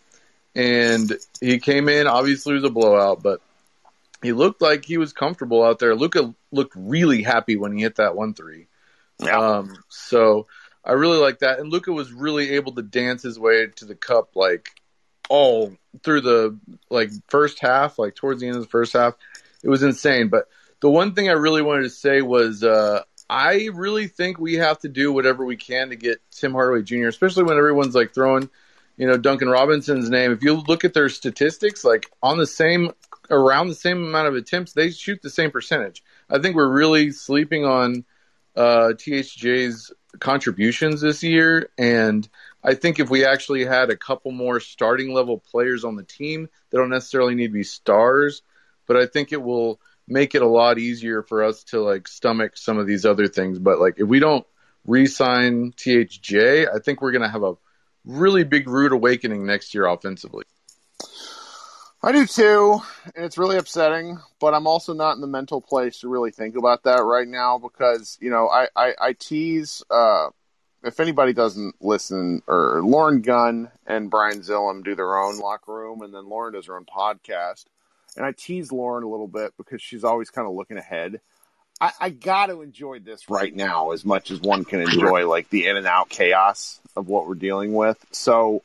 [0.55, 2.07] and he came in.
[2.07, 3.41] Obviously, it was a blowout, but
[4.21, 5.95] he looked like he was comfortable out there.
[5.95, 8.67] Luka looked really happy when he hit that one three.
[9.19, 9.37] Yeah.
[9.37, 10.47] Um, so
[10.83, 11.59] I really like that.
[11.59, 14.69] And Luka was really able to dance his way to the cup like
[15.29, 19.13] all through the like first half, like towards the end of the first half.
[19.63, 20.29] It was insane.
[20.29, 20.47] But
[20.81, 24.79] the one thing I really wanted to say was uh, I really think we have
[24.79, 28.49] to do whatever we can to get Tim Hardaway Jr., especially when everyone's like throwing,
[28.97, 30.31] you know, Duncan Robinson's name.
[30.31, 32.91] If you look at their statistics, like on the same
[33.29, 36.03] around the same amount of attempts, they shoot the same percentage.
[36.29, 38.03] I think we're really sleeping on
[38.55, 41.69] uh, THJ's contributions this year.
[41.77, 42.27] And
[42.63, 46.49] I think if we actually had a couple more starting level players on the team,
[46.69, 48.41] they don't necessarily need to be stars,
[48.87, 52.57] but I think it will make it a lot easier for us to like stomach
[52.57, 53.59] some of these other things.
[53.59, 54.45] But like if we don't
[54.85, 57.53] re-sign THJ, I think we're going to have a
[58.05, 60.45] really big rude awakening next year offensively.
[62.03, 62.81] I do too,
[63.15, 64.17] and it's really upsetting.
[64.39, 67.59] But I'm also not in the mental place to really think about that right now
[67.59, 69.83] because you know I I, I tease.
[69.89, 70.29] Uh,
[70.83, 76.01] if anybody doesn't listen, or Lauren Gunn and Brian Zillum do their own locker room,
[76.01, 77.65] and then Lauren does her own podcast.
[78.17, 81.21] And I tease Lauren a little bit because she's always kind of looking ahead.
[81.79, 85.49] I, I got to enjoy this right now as much as one can enjoy like
[85.49, 88.03] the in and out chaos of what we're dealing with.
[88.11, 88.63] So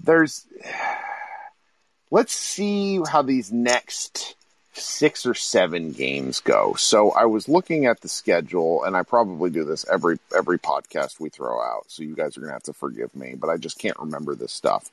[0.00, 0.46] there's
[2.12, 4.36] let's see how these next
[4.74, 6.74] six or seven games go.
[6.74, 11.18] So I was looking at the schedule, and I probably do this every every podcast
[11.18, 11.84] we throw out.
[11.88, 14.52] So you guys are gonna have to forgive me, but I just can't remember this
[14.52, 14.90] stuff.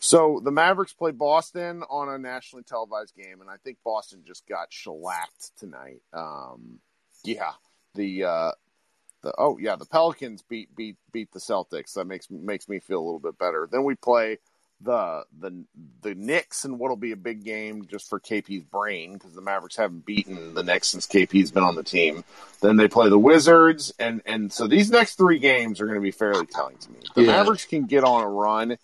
[0.00, 4.46] So the Mavericks play Boston on a nationally televised game, and I think Boston just
[4.46, 6.02] got shellacked tonight.
[6.12, 6.80] Um,
[7.24, 7.52] yeah,
[7.94, 8.52] the uh,
[9.22, 11.94] the oh yeah, the Pelicans beat beat beat the Celtics.
[11.94, 13.68] That makes makes me feel a little bit better.
[13.70, 14.38] Then we play
[14.84, 15.64] the the
[16.02, 19.76] the Knicks and what'll be a big game just for KP's brain because the Mavericks
[19.76, 22.24] haven't beaten the Knicks since KP's been on the team.
[22.60, 26.02] Then they play the Wizards and and so these next three games are going to
[26.02, 26.98] be fairly telling to me.
[27.02, 27.32] If the yeah.
[27.32, 28.76] Mavericks can get on a run.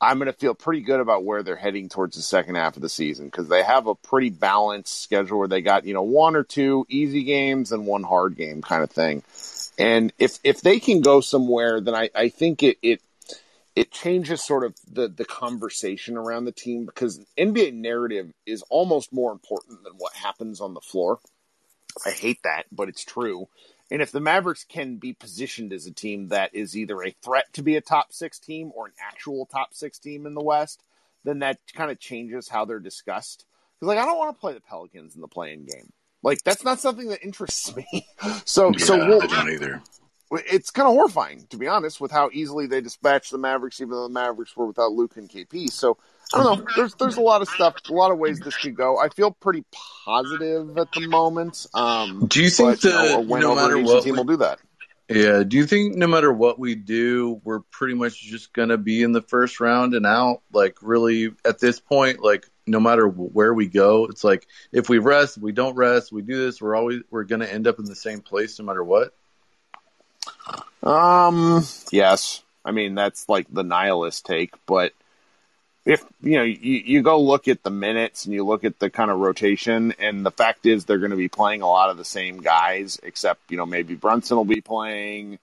[0.00, 2.82] I'm going to feel pretty good about where they're heading towards the second half of
[2.82, 6.36] the season because they have a pretty balanced schedule where they got you know one
[6.36, 9.22] or two easy games and one hard game kind of thing.
[9.78, 13.00] And if if they can go somewhere, then I, I think it, it
[13.76, 19.12] it changes sort of the the conversation around the team because NBA narrative is almost
[19.12, 21.18] more important than what happens on the floor.
[22.04, 23.48] I hate that, but it's true.
[23.90, 27.52] And if the Mavericks can be positioned as a team that is either a threat
[27.52, 30.82] to be a top six team or an actual top six team in the West,
[31.24, 33.44] then that kind of changes how they're discussed.
[33.78, 35.92] Because like I don't want to play the Pelicans in the play-in game.
[36.22, 38.06] Like that's not something that interests me.
[38.44, 39.82] So Yeah, so we'll, I don't either.
[40.32, 43.90] It's kind of horrifying to be honest with how easily they dispatched the Mavericks, even
[43.90, 45.70] though the Mavericks were without Luke and KP.
[45.70, 45.98] So
[46.32, 46.66] I don't know.
[46.76, 48.98] There's there's a lot of stuff, a lot of ways this could go.
[48.98, 49.64] I feel pretty
[50.04, 51.66] positive at the moment.
[51.74, 54.36] Um, Do you think but, you know, that no matter what team we- will do
[54.38, 54.58] that?
[55.08, 55.42] Yeah.
[55.42, 59.12] Do you think no matter what we do, we're pretty much just gonna be in
[59.12, 60.40] the first round and out?
[60.50, 64.98] Like really, at this point, like no matter where we go, it's like if we
[64.98, 67.94] rest, we don't rest, we do this, we're always we're gonna end up in the
[67.94, 69.14] same place no matter what.
[70.84, 72.42] Um, yes.
[72.64, 74.92] I mean, that's like the nihilist take, but
[75.84, 78.88] if, you know, you, you go look at the minutes and you look at the
[78.88, 81.98] kind of rotation, and the fact is they're going to be playing a lot of
[81.98, 85.38] the same guys, except, you know, maybe Brunson will be playing.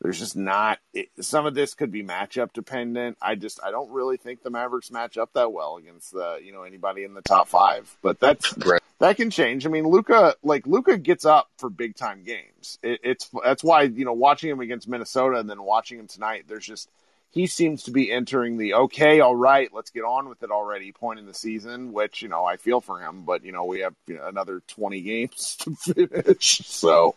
[0.00, 3.18] There's just not, it, some of this could be matchup dependent.
[3.20, 6.52] I just, I don't really think the Mavericks match up that well against the, you
[6.52, 8.82] know, anybody in the top five, but that's, Right.
[8.98, 9.66] That can change.
[9.66, 12.78] I mean, Luka, like Luka gets up for big time games.
[12.82, 16.44] It, it's that's why you know watching him against Minnesota and then watching him tonight.
[16.48, 16.88] There's just
[17.30, 20.92] he seems to be entering the okay, all right, let's get on with it already
[20.92, 21.92] point in the season.
[21.92, 24.62] Which you know I feel for him, but you know we have you know, another
[24.68, 26.62] 20 games to finish.
[26.64, 27.16] So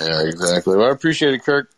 [0.00, 0.78] Yeah, exactly.
[0.78, 1.70] Well, I appreciate it, Kirk.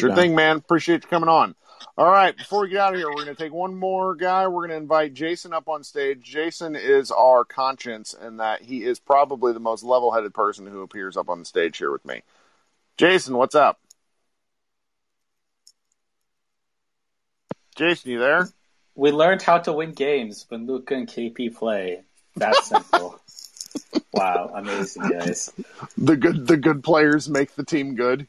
[0.00, 0.16] Sure down.
[0.16, 0.56] thing, man.
[0.56, 1.56] Appreciate you coming on.
[1.96, 4.46] All right, before we get out of here, we're going to take one more guy.
[4.46, 6.22] We're going to invite Jason up on stage.
[6.22, 10.82] Jason is our conscience and that he is probably the most level headed person who
[10.82, 12.22] appears up on the stage here with me.
[12.96, 13.80] Jason, what's up?
[17.76, 18.48] Jason, you there?
[18.94, 22.02] We learned how to win games when Luka and KP play.
[22.34, 23.20] That's simple.
[24.12, 25.52] wow, amazing, guys.
[25.96, 28.26] The good the good players make the team good.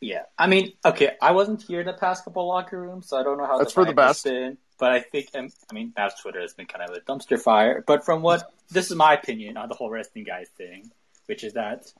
[0.00, 3.24] Yeah, I mean, okay, I wasn't here in the past couple locker rooms, so I
[3.24, 4.24] don't know how That's the for the best.
[4.24, 7.40] Been, but I think, um, I mean, Mavs Twitter has been kind of a dumpster
[7.40, 7.82] fire.
[7.84, 10.90] But from what this is my opinion on the whole resting guys thing,
[11.26, 11.92] which is that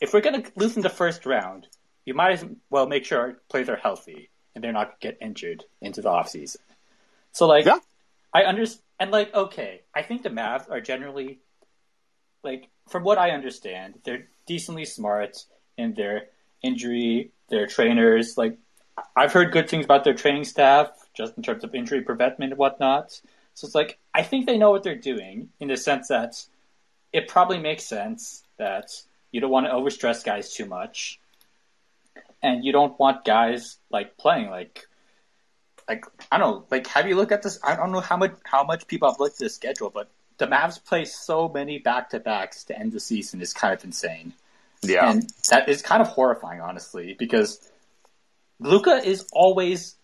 [0.00, 1.68] if we're gonna lose in the first round,
[2.04, 6.02] you might as well make sure players are healthy and they're not get injured into
[6.02, 6.60] the off season.
[7.32, 7.78] So like, Yeah.
[8.34, 11.38] I understand, and like, okay, I think the Mavs are generally
[12.42, 15.44] like, from what I understand, they're decently smart
[15.76, 16.28] in their
[16.62, 18.36] injury, their trainers.
[18.36, 18.58] Like,
[19.14, 22.58] I've heard good things about their training staff, just in terms of injury preventment and
[22.58, 23.20] whatnot.
[23.54, 26.44] So it's like, I think they know what they're doing in the sense that
[27.12, 28.90] it probably makes sense that
[29.32, 31.20] you don't want to overstress guys too much.
[32.42, 34.86] And you don't want guys like playing like
[35.88, 37.58] like I don't know, like have you looked at this?
[37.62, 40.46] I don't know how much how much people have looked at the schedule, but the
[40.46, 44.34] Mavs play so many back to backs to end the season is kind of insane.
[44.82, 45.10] Yeah.
[45.10, 47.60] And that is kind of horrifying, honestly, because
[48.60, 49.94] Luka is always.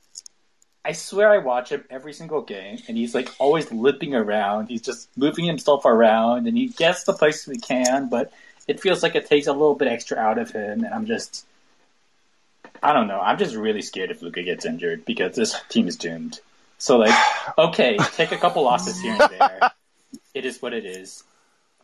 [0.85, 4.67] I swear I watch him every single game, and he's like always limping around.
[4.67, 8.33] He's just moving himself around, and he gets the places he can, but
[8.67, 11.47] it feels like it takes a little bit extra out of him, and I'm just.
[12.83, 13.21] I don't know.
[13.21, 16.41] I'm just really scared if Luka gets injured because this team is doomed.
[16.79, 17.15] So, like,
[17.59, 19.61] okay, take a couple losses here and there.
[20.35, 21.25] It is what it is.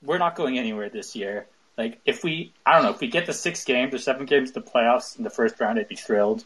[0.03, 1.47] We're not going anywhere this year.
[1.79, 4.51] Like, if we, I don't know, if we get the six games or seven games
[4.51, 6.45] to the playoffs in the first round, I'd be thrilled.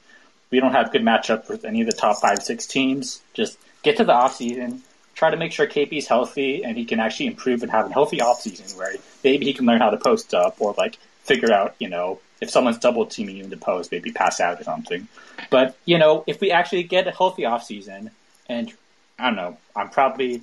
[0.51, 3.23] We don't have good matchup with any of the top five, six teams.
[3.33, 4.81] Just get to the offseason,
[5.14, 8.18] try to make sure KP's healthy and he can actually improve and have a healthy
[8.18, 11.88] offseason where maybe he can learn how to post up or, like, figure out, you
[11.88, 15.09] know, if someone's double teaming you in the post, maybe pass out or something.
[15.49, 18.11] But, you know, if we actually get a healthy offseason,
[18.49, 18.71] and
[19.18, 20.42] I don't know, I'm probably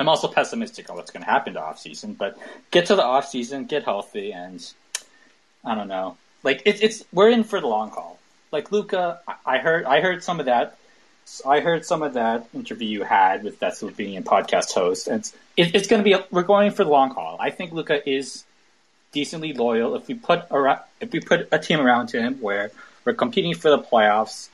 [0.00, 2.38] I'm also pessimistic on what's going to happen to off season, but
[2.70, 4.66] get to the off season, get healthy, and
[5.62, 6.16] I don't know.
[6.42, 8.18] Like it's it's we're in for the long haul.
[8.50, 10.78] Like Luka, I heard I heard some of that.
[11.46, 15.34] I heard some of that interview you had with that Slovenian podcast host, and it's,
[15.56, 17.36] it, it's going to be we're going for the long haul.
[17.38, 18.44] I think Luka is
[19.12, 19.94] decently loyal.
[19.96, 22.70] If we put around, if we put a team around him where
[23.04, 24.48] we're competing for the playoffs,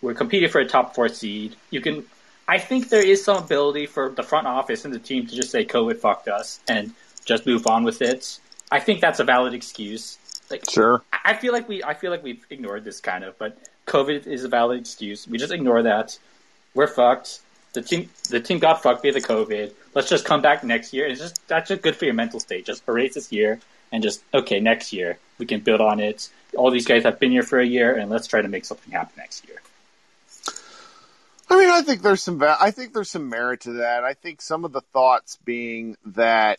[0.00, 1.56] we're competing for a top four seed.
[1.70, 2.04] You can
[2.46, 5.50] I think there is some ability for the front office and the team to just
[5.50, 6.92] say COVID fucked us and
[7.24, 8.38] just move on with it.
[8.70, 10.18] I think that's a valid excuse.
[10.50, 11.02] Like Sure.
[11.24, 13.56] I feel like we I feel like we've ignored this kind of, but
[13.86, 15.26] COVID is a valid excuse.
[15.26, 16.18] We just ignore that.
[16.74, 17.40] We're fucked.
[17.72, 19.72] The team the team got fucked via the COVID.
[19.94, 21.06] Let's just come back next year.
[21.06, 22.66] It's just that's just good for your mental state.
[22.66, 23.58] Just erase this year
[23.90, 26.28] and just okay, next year we can build on it.
[26.56, 28.92] All these guys have been here for a year and let's try to make something
[28.92, 29.60] happen next year.
[31.50, 34.04] I mean, I think there's some I think there's some merit to that.
[34.04, 36.58] I think some of the thoughts being that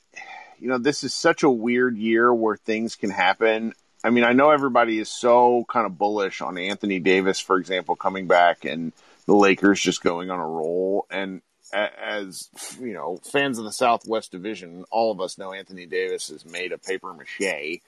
[0.60, 3.74] you know, this is such a weird year where things can happen.
[4.04, 7.96] I mean, I know everybody is so kind of bullish on Anthony Davis, for example,
[7.96, 8.94] coming back and
[9.26, 11.08] the Lakers just going on a roll.
[11.10, 11.42] And
[11.74, 16.46] as you know, fans of the Southwest Division, all of us know Anthony Davis is
[16.46, 17.82] made of paper mache,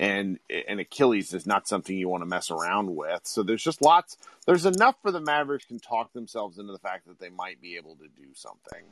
[0.00, 0.38] and
[0.68, 3.20] and Achilles is not something you want to mess around with.
[3.24, 4.16] So there's just lots.
[4.46, 7.76] There's enough for the Mavericks can talk themselves into the fact that they might be
[7.76, 8.84] able to do something.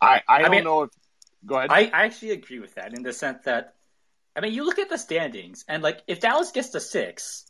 [0.00, 0.90] I I, don't mean, know if.
[1.46, 1.70] Go ahead.
[1.70, 3.74] I, I actually agree with that in the sense that,
[4.34, 7.44] I mean, you look at the standings, and like if Dallas gets to six,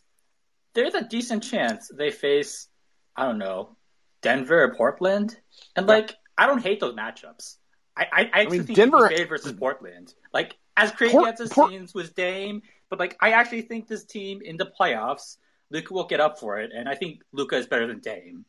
[0.75, 2.69] there's a decent chance they face,
[3.17, 3.77] I don't know,
[4.21, 5.39] Denver or Portland,
[5.77, 7.57] and like I don't hate those matchups.
[7.97, 11.51] I I, I actually mean, think Denver- versus Portland, like as crazy Port- as it
[11.51, 15.36] Port- seems with Dame, but like I actually think this team in the playoffs,
[15.70, 18.45] Luka will get up for it, and I think Luka is better than Dame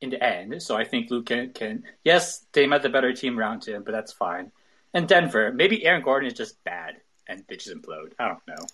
[0.00, 0.62] in the end.
[0.62, 1.84] So I think Luka can.
[2.04, 4.52] Yes, Dame had the better team around him, but that's fine.
[4.94, 8.12] And Denver, maybe Aaron Gordon is just bad and just implode.
[8.18, 8.66] I don't know.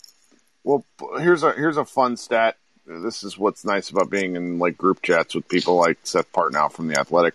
[0.63, 0.85] Well,
[1.19, 2.57] here's a here's a fun stat.
[2.87, 6.71] This is what's nice about being in like group chats with people like Seth Partnow
[6.71, 7.35] from the Athletic.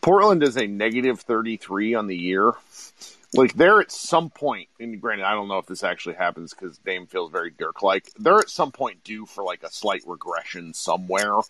[0.00, 2.52] Portland is a negative 33 on the year.
[3.34, 6.78] Like they're at some point, and granted, I don't know if this actually happens because
[6.78, 8.10] Dame feels very Dirk like.
[8.18, 11.40] They're at some point due for like a slight regression somewhere.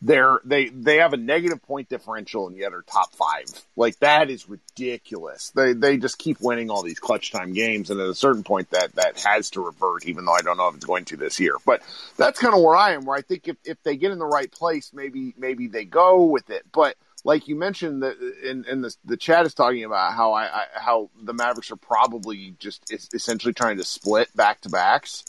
[0.00, 3.44] They're they they have a negative point differential and yet are top five.
[3.76, 5.50] Like that is ridiculous.
[5.50, 8.70] They they just keep winning all these clutch time games, and at a certain point
[8.70, 10.06] that that has to revert.
[10.06, 11.82] Even though I don't know if it's going to this year, but
[12.16, 13.04] that's kind of where I am.
[13.04, 16.24] Where I think if if they get in the right place, maybe maybe they go
[16.24, 16.64] with it.
[16.72, 16.96] But
[17.28, 20.64] like you mentioned, that in, in the the chat is talking about how I, I
[20.72, 25.24] how the Mavericks are probably just essentially trying to split back to backs,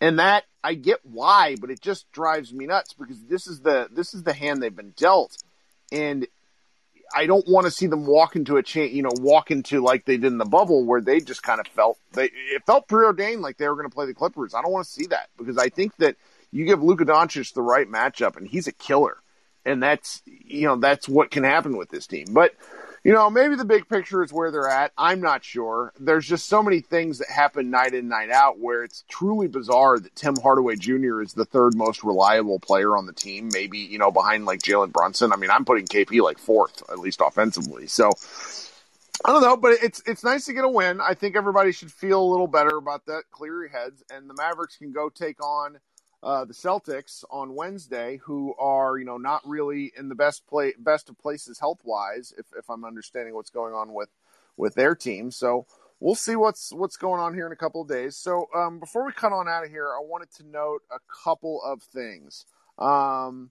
[0.00, 3.86] and that I get why, but it just drives me nuts because this is the
[3.92, 5.38] this is the hand they've been dealt,
[5.92, 6.26] and
[7.14, 10.06] I don't want to see them walk into a chain, you know, walk into like
[10.06, 13.42] they did in the bubble where they just kind of felt they it felt preordained
[13.42, 14.54] like they were going to play the Clippers.
[14.54, 16.16] I don't want to see that because I think that
[16.50, 19.18] you give Luka Doncic the right matchup and he's a killer,
[19.64, 22.26] and that's you know that's what can happen with this team.
[22.30, 22.54] But
[23.02, 24.92] you know maybe the big picture is where they're at.
[24.96, 25.92] I'm not sure.
[25.98, 29.98] There's just so many things that happen night in night out where it's truly bizarre
[29.98, 31.22] that Tim Hardaway Jr.
[31.22, 33.50] is the third most reliable player on the team.
[33.52, 35.32] Maybe you know behind like Jalen Brunson.
[35.32, 37.86] I mean I'm putting KP like fourth at least offensively.
[37.86, 38.10] So.
[39.24, 41.00] I don't know, but it's it's nice to get a win.
[41.00, 43.22] I think everybody should feel a little better about that.
[43.30, 45.78] Clear your heads, and the Mavericks can go take on
[46.24, 50.72] uh, the Celtics on Wednesday, who are you know not really in the best play
[50.78, 54.08] best of places health wise, if if I'm understanding what's going on with
[54.56, 55.30] with their team.
[55.30, 55.66] So
[56.00, 58.16] we'll see what's what's going on here in a couple of days.
[58.16, 61.62] So um, before we cut on out of here, I wanted to note a couple
[61.62, 62.46] of things.
[62.78, 63.50] Um,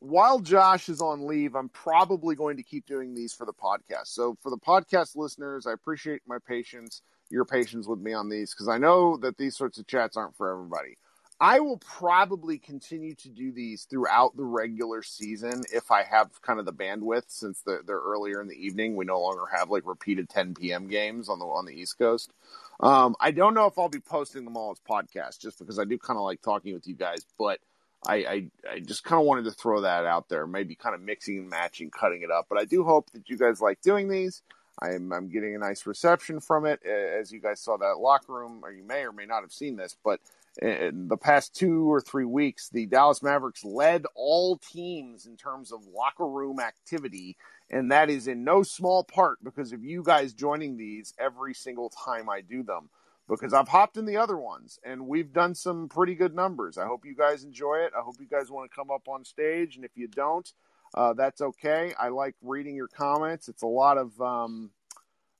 [0.00, 4.08] while Josh is on leave, I'm probably going to keep doing these for the podcast.
[4.08, 8.52] So for the podcast listeners, I appreciate my patience, your patience with me on these,
[8.52, 10.98] because I know that these sorts of chats aren't for everybody.
[11.40, 16.58] I will probably continue to do these throughout the regular season if I have kind
[16.58, 18.96] of the bandwidth since they're, they're earlier in the evening.
[18.96, 20.88] We no longer have like repeated 10 p.m.
[20.88, 22.32] games on the on the East Coast.
[22.80, 25.84] Um, I don't know if I'll be posting them all as podcasts just because I
[25.84, 27.60] do kind of like talking with you guys, but
[28.06, 31.00] I, I, I just kind of wanted to throw that out there, maybe kind of
[31.00, 32.46] mixing and matching, cutting it up.
[32.48, 34.42] But I do hope that you guys like doing these.
[34.80, 36.84] I'm, I'm getting a nice reception from it.
[36.84, 39.76] As you guys saw that locker room, or you may or may not have seen
[39.76, 40.20] this, but
[40.60, 45.72] in the past two or three weeks, the Dallas Mavericks led all teams in terms
[45.72, 47.36] of locker room activity.
[47.70, 51.90] And that is in no small part because of you guys joining these every single
[51.90, 52.88] time I do them.
[53.28, 56.78] Because I've hopped in the other ones and we've done some pretty good numbers.
[56.78, 57.92] I hope you guys enjoy it.
[57.96, 59.76] I hope you guys want to come up on stage.
[59.76, 60.50] And if you don't,
[60.94, 61.92] uh, that's okay.
[62.00, 63.48] I like reading your comments.
[63.48, 64.70] It's a lot of um,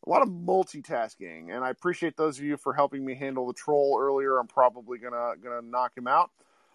[0.09, 3.53] a lot of multitasking, and I appreciate those of you for helping me handle the
[3.53, 4.39] troll earlier.
[4.39, 6.31] I'm probably gonna gonna knock him out.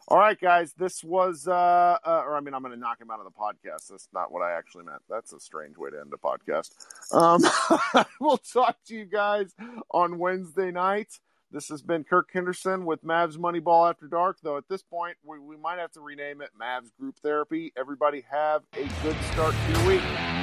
[0.08, 3.20] All right, guys, this was, uh, uh or I mean, I'm gonna knock him out
[3.20, 3.88] of the podcast.
[3.90, 5.02] That's not what I actually meant.
[5.10, 6.74] That's a strange way to end a podcast.
[7.12, 9.56] Um, we'll talk to you guys
[9.90, 11.20] on Wednesday night.
[11.52, 15.40] This has been Kirk Henderson with Mavs Moneyball After Dark, though at this point, we,
[15.40, 17.72] we might have to rename it Mavs Group Therapy.
[17.78, 20.43] Everybody have a good start to your week.